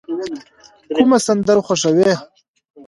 کومه 0.95 1.17
سندره 1.25 1.61
خوښوئ؟ 1.67 2.11